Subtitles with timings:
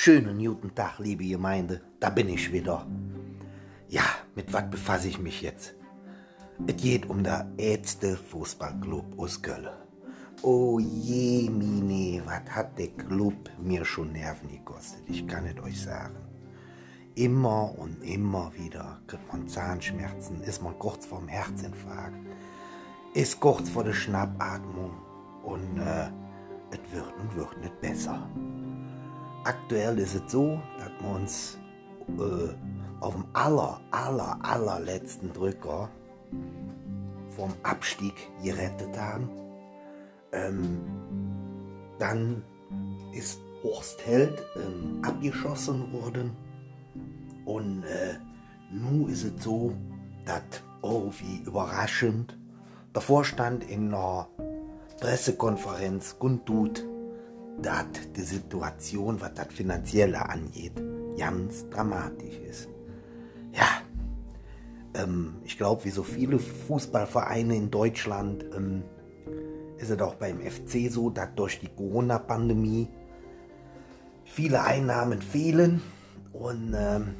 [0.00, 2.86] Schönen guten Tag, liebe Gemeinde, da bin ich wieder.
[3.88, 4.04] Ja,
[4.36, 5.74] mit was befasse ich mich jetzt?
[6.68, 9.66] Es geht um der ätzte Fußballclub aus Köln.
[10.42, 15.82] Oh je, mine, was hat der Club mir schon Nerven gekostet, ich kann es euch
[15.82, 16.14] sagen.
[17.16, 22.24] Immer und immer wieder kriegt man Zahnschmerzen, ist man kurz vorm Herzinfarkt,
[23.14, 24.92] ist kurz vor der Schnappatmung
[25.42, 26.08] und äh,
[26.70, 28.30] es wird und wird nicht besser.
[29.48, 31.58] Aktuell ist es so, dass wir uns
[32.18, 32.54] äh,
[33.00, 35.88] auf dem aller, aller, allerletzten Drücker
[37.30, 38.12] vom Abstieg
[38.44, 39.30] gerettet haben.
[40.32, 40.80] Ähm,
[41.98, 42.44] dann
[43.14, 46.36] ist Horst Held ähm, abgeschossen worden.
[47.46, 48.18] Und äh,
[48.70, 49.72] nun ist es so,
[50.26, 50.42] dass,
[50.82, 52.36] oh wie überraschend,
[52.94, 54.28] der Vorstand in einer
[55.00, 56.84] Pressekonferenz kundtut,
[57.62, 57.86] dass
[58.16, 60.72] die Situation, was das Finanzielle angeht,
[61.18, 62.68] ganz dramatisch ist.
[63.52, 63.82] Ja,
[64.94, 68.82] ähm, ich glaube, wie so viele Fußballvereine in Deutschland ähm,
[69.78, 72.88] ist es auch beim FC so, dass durch die Corona-Pandemie
[74.24, 75.80] viele Einnahmen fehlen
[76.32, 77.14] und ähm,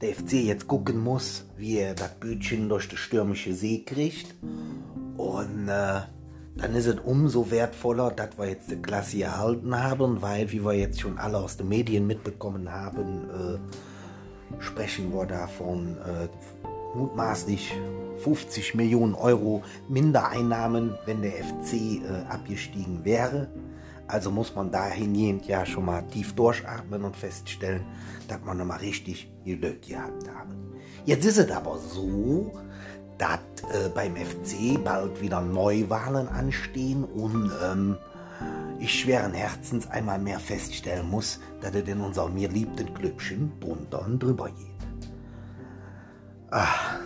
[0.00, 4.34] der FC jetzt gucken muss, wie er das Bötchen durch die stürmische See kriegt.
[5.16, 6.02] Und äh,
[6.56, 10.72] dann ist es umso wertvoller, dass wir jetzt die Klasse erhalten haben, weil, wie wir
[10.72, 16.28] jetzt schon alle aus den Medien mitbekommen haben, äh, sprechen wir da von äh,
[16.96, 17.74] mutmaßlich
[18.18, 23.48] 50 Millionen Euro Mindereinnahmen, wenn der FC äh, abgestiegen wäre.
[24.08, 27.82] Also muss man dahingehend ja schon mal tief durchatmen und feststellen,
[28.28, 30.54] dass man nochmal richtig Glück gehabt haben.
[31.04, 32.52] Jetzt ist es aber so,
[33.18, 33.38] dass
[33.72, 37.96] äh, beim FC bald wieder Neuwahlen anstehen und ähm,
[38.78, 44.04] ich schweren Herzens einmal mehr feststellen muss, dass es in unserem mir liebten Klüppchen drunter
[44.04, 45.10] und drüber geht.
[46.50, 46.98] Ach,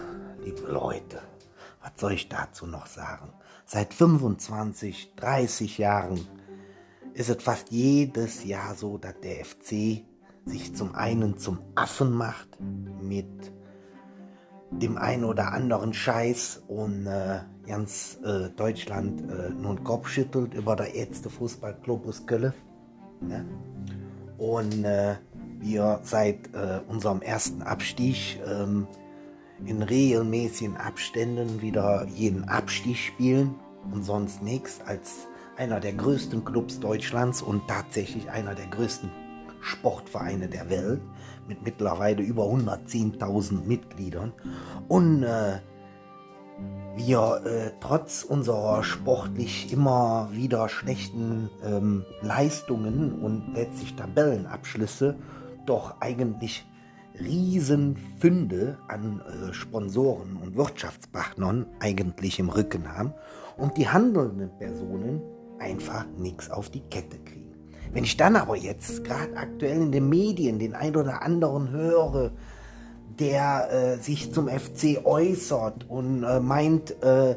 [0.44, 1.22] liebe Leute,
[1.80, 3.32] was soll ich dazu noch sagen?
[3.64, 6.26] Seit 25, 30 Jahren
[7.14, 10.04] ist es fast jedes Jahr so, dass der FC
[10.44, 13.52] sich zum einen zum Affen macht mit
[14.70, 20.76] dem einen oder anderen Scheiß und äh, ganz äh, Deutschland äh, nun Kopf schüttelt über
[20.76, 22.52] der Ärzte Fußballclub aus Köln.
[23.20, 23.44] Ne?
[24.38, 25.16] Und äh,
[25.58, 28.86] wir seit äh, unserem ersten Abstieg ähm,
[29.66, 33.54] in regelmäßigen Abständen wieder jeden Abstieg spielen
[33.92, 39.10] und sonst nichts als einer der größten Clubs Deutschlands und tatsächlich einer der größten
[39.60, 41.00] Sportvereine der Welt
[41.46, 44.32] mit mittlerweile über 110.000 Mitgliedern.
[44.88, 45.60] Und äh,
[46.96, 55.16] wir äh, trotz unserer sportlich immer wieder schlechten ähm, Leistungen und letztlich Tabellenabschlüsse
[55.66, 56.66] doch eigentlich
[57.18, 63.14] Riesenfunde an äh, Sponsoren und Wirtschaftspartnern eigentlich im Rücken haben
[63.56, 65.20] und die handelnden Personen
[65.58, 67.49] einfach nichts auf die Kette kriegen.
[67.92, 72.30] Wenn ich dann aber jetzt gerade aktuell in den Medien den ein oder anderen höre,
[73.18, 77.34] der äh, sich zum FC äußert und äh, meint, äh,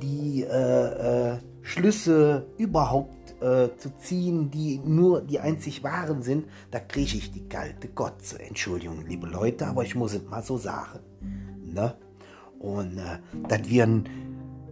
[0.00, 6.78] die äh, äh, Schlüsse überhaupt äh, zu ziehen, die nur die einzig wahren sind, da
[6.78, 8.40] kriege ich die kalte Kotze.
[8.40, 11.00] Entschuldigung, liebe Leute, aber ich muss es mal so sagen.
[11.64, 11.94] Ne?
[12.60, 12.98] Und
[13.48, 14.08] dass wir ein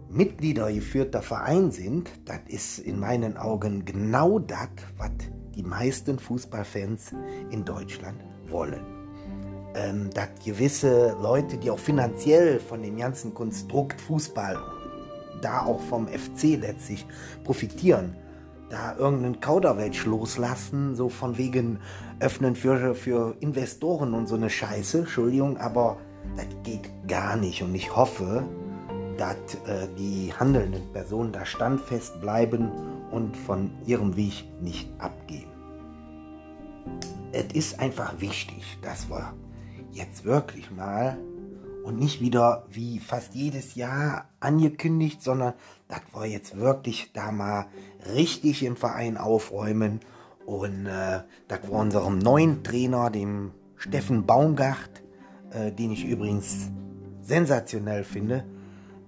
[0.09, 5.11] Mitgliedergeführter Verein sind, das ist in meinen Augen genau das, was
[5.55, 7.13] die meisten Fußballfans
[7.51, 8.85] in Deutschland wollen.
[9.75, 14.57] Ähm, dass gewisse Leute, die auch finanziell von dem ganzen Konstrukt Fußball,
[15.41, 17.05] da auch vom FC letztlich
[17.43, 18.15] profitieren,
[18.69, 21.79] da irgendeinen Kauderwelsch loslassen, so von wegen
[22.19, 25.97] öffnen für, für Investoren und so eine Scheiße, Entschuldigung, aber
[26.35, 28.45] das geht gar nicht und ich hoffe,
[29.17, 29.35] dass
[29.67, 32.71] äh, die handelnden Personen da standfest bleiben
[33.11, 35.49] und von ihrem Weg nicht abgehen.
[37.31, 39.33] Es ist einfach wichtig, dass wir
[39.91, 41.17] jetzt wirklich mal
[41.83, 45.53] und nicht wieder wie fast jedes Jahr angekündigt, sondern
[45.87, 47.67] dass wir jetzt wirklich da mal
[48.13, 49.99] richtig im Verein aufräumen
[50.45, 55.03] und äh, dass wir unserem neuen Trainer, dem Steffen Baumgart,
[55.51, 56.71] äh, den ich übrigens
[57.21, 58.45] sensationell finde,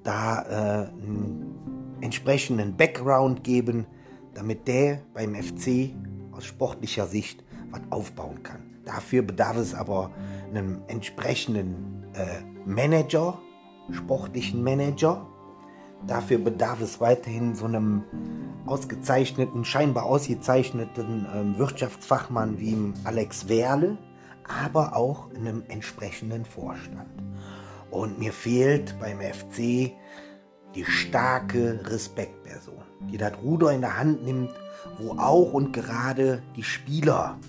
[0.07, 3.85] da äh, einen entsprechenden Background geben,
[4.33, 5.93] damit der beim FC
[6.31, 8.61] aus sportlicher Sicht was aufbauen kann.
[8.85, 10.11] Dafür bedarf es aber
[10.49, 13.37] einem entsprechenden äh, Manager,
[13.91, 15.27] sportlichen Manager.
[16.05, 18.03] Dafür bedarf es weiterhin so einem
[18.65, 23.97] ausgezeichneten, scheinbar ausgezeichneten ähm, Wirtschaftsfachmann wie Alex Werle,
[24.47, 27.09] aber auch in einem entsprechenden Vorstand.
[27.91, 29.91] Und mir fehlt beim FC
[30.75, 34.51] die starke Respektperson, die das Ruder in der Hand nimmt,
[34.99, 37.39] wo auch und gerade die Spieler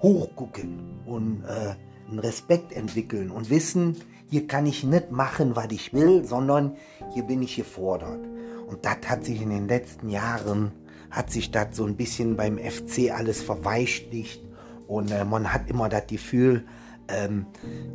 [0.00, 1.74] hochgucken und äh,
[2.08, 3.96] einen Respekt entwickeln und wissen,
[4.28, 6.76] hier kann ich nicht machen, was ich will, sondern
[7.12, 8.26] hier bin ich gefordert.
[8.66, 10.72] Und das hat sich in den letzten Jahren,
[11.10, 14.42] hat sich das so ein bisschen beim FC alles verweichlicht
[14.88, 16.64] und äh, man hat immer das Gefühl,
[17.08, 17.46] ähm,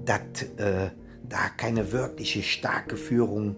[0.05, 0.91] dass äh,
[1.29, 3.55] da keine wirkliche starke Führung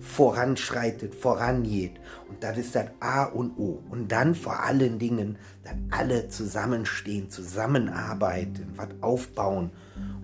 [0.00, 1.92] voranschreitet, vorangeht.
[2.28, 3.82] Und das ist das A und O.
[3.90, 9.70] Und dann vor allen Dingen, dass alle zusammenstehen, zusammenarbeiten, was aufbauen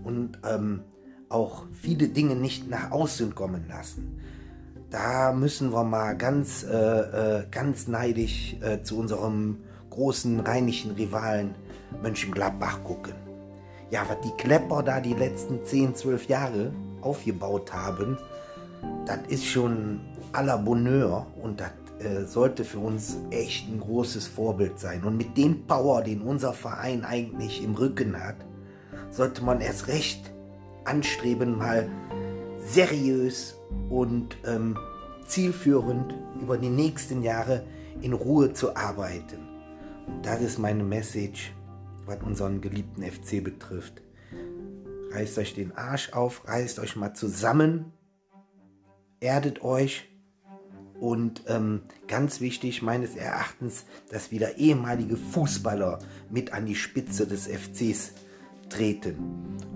[0.03, 0.83] und ähm,
[1.29, 4.21] auch viele Dinge nicht nach außen kommen lassen.
[4.91, 9.59] Da müssen wir mal ganz, äh, äh, ganz neidisch äh, zu unserem
[9.91, 11.55] großen rheinischen Rivalen
[12.03, 13.26] Mönchengladbach gucken.
[13.91, 16.73] Ja, was die Klepper da die letzten 10, 12 Jahre
[17.03, 18.19] aufgebaut haben,
[19.07, 20.01] das ist schon
[20.33, 21.71] à la Bonheur und das
[22.05, 25.05] äh, sollte für uns echt ein großes Vorbild sein.
[25.05, 28.37] Und mit dem Power, den unser Verein eigentlich im Rücken hat,
[29.11, 30.33] sollte man erst recht
[30.85, 31.89] anstreben, mal
[32.67, 33.57] seriös
[33.89, 34.77] und ähm,
[35.27, 37.65] zielführend über die nächsten Jahre
[38.03, 39.39] in Ruhe zu arbeiten.
[40.23, 41.53] Das ist meine Message,
[42.07, 44.03] was unseren geliebten FC betrifft.
[45.13, 47.93] Reißt euch den Arsch auf, reißt euch mal zusammen,
[49.21, 50.09] erdet euch
[51.01, 55.99] und ähm, ganz wichtig meines Erachtens, dass wieder ehemalige Fußballer
[56.31, 58.13] mit an die Spitze des FCs
[58.69, 59.17] treten.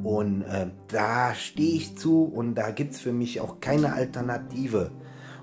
[0.02, 4.90] Und äh, da stehe ich zu und da gibt es für mich auch keine Alternative.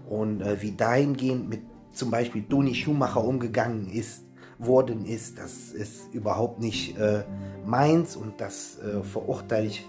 [0.09, 1.61] Und äh, wie dahingehend mit
[1.91, 4.23] zum Beispiel Toni Schumacher umgegangen ist,
[4.59, 7.23] worden ist, das ist überhaupt nicht äh,
[7.65, 9.85] meins und das äh, verurteile ich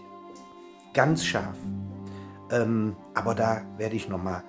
[0.93, 1.57] ganz scharf.
[2.51, 4.43] Ähm, aber da werde ich nochmal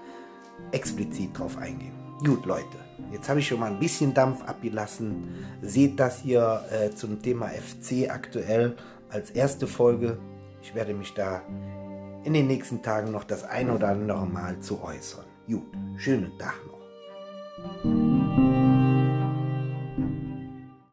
[0.71, 1.93] explizit drauf eingehen.
[2.25, 2.77] Gut, Leute,
[3.11, 5.45] jetzt habe ich schon mal ein bisschen Dampf abgelassen.
[5.61, 8.75] Seht das hier äh, zum Thema FC aktuell
[9.09, 10.17] als erste Folge.
[10.61, 11.41] Ich werde mich da
[12.23, 15.25] in den nächsten Tagen noch das ein oder andere Mal zu äußern.
[15.47, 15.63] Gut,
[15.97, 18.08] schönen Tag noch.